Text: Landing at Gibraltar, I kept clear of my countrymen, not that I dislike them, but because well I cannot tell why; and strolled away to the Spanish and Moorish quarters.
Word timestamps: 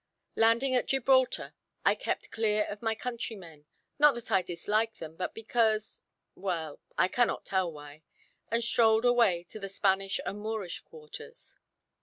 Landing 0.35 0.73
at 0.73 0.87
Gibraltar, 0.87 1.53
I 1.85 1.93
kept 1.93 2.31
clear 2.31 2.63
of 2.63 2.81
my 2.81 2.95
countrymen, 2.95 3.67
not 3.99 4.15
that 4.15 4.31
I 4.31 4.41
dislike 4.41 4.95
them, 4.95 5.15
but 5.15 5.35
because 5.35 6.01
well 6.33 6.79
I 6.97 7.07
cannot 7.07 7.45
tell 7.45 7.71
why; 7.71 8.01
and 8.49 8.63
strolled 8.63 9.05
away 9.05 9.43
to 9.49 9.59
the 9.59 9.69
Spanish 9.69 10.19
and 10.25 10.39
Moorish 10.41 10.79
quarters. 10.79 11.55